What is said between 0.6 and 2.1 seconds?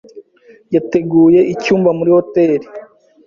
Yateguye icyumba muri